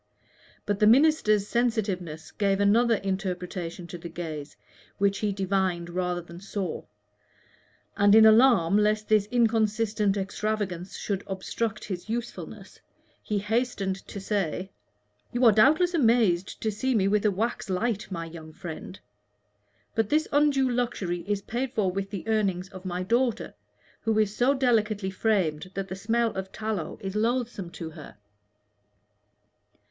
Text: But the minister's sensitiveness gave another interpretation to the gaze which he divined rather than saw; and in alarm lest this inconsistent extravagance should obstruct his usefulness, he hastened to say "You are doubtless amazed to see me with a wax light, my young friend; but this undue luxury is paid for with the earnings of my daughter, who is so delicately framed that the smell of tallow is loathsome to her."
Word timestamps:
But 0.65 0.79
the 0.79 0.87
minister's 0.87 1.47
sensitiveness 1.47 2.31
gave 2.31 2.59
another 2.59 2.95
interpretation 2.95 3.85
to 3.85 3.99
the 3.99 4.09
gaze 4.09 4.57
which 4.97 5.19
he 5.19 5.31
divined 5.31 5.91
rather 5.91 6.21
than 6.21 6.39
saw; 6.39 6.85
and 7.95 8.15
in 8.15 8.25
alarm 8.25 8.79
lest 8.79 9.07
this 9.09 9.27
inconsistent 9.27 10.17
extravagance 10.17 10.97
should 10.97 11.23
obstruct 11.27 11.83
his 11.85 12.09
usefulness, 12.09 12.79
he 13.21 13.37
hastened 13.37 13.95
to 14.07 14.19
say 14.19 14.71
"You 15.31 15.45
are 15.45 15.51
doubtless 15.51 15.93
amazed 15.93 16.59
to 16.63 16.71
see 16.71 16.95
me 16.95 17.07
with 17.07 17.23
a 17.23 17.29
wax 17.29 17.69
light, 17.69 18.09
my 18.11 18.25
young 18.25 18.53
friend; 18.53 18.99
but 19.93 20.09
this 20.09 20.27
undue 20.31 20.67
luxury 20.67 21.23
is 21.27 21.43
paid 21.43 21.73
for 21.73 21.91
with 21.91 22.09
the 22.09 22.27
earnings 22.27 22.69
of 22.69 22.85
my 22.85 23.03
daughter, 23.03 23.53
who 24.01 24.17
is 24.17 24.35
so 24.35 24.55
delicately 24.55 25.11
framed 25.11 25.69
that 25.75 25.89
the 25.89 25.95
smell 25.95 26.33
of 26.35 26.51
tallow 26.51 26.97
is 27.01 27.15
loathsome 27.15 27.69
to 27.69 27.91
her." 27.91 28.17